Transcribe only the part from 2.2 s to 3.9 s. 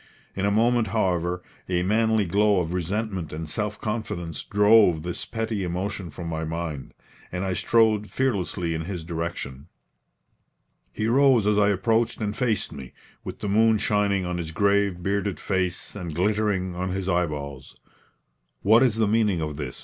glow of resentment and self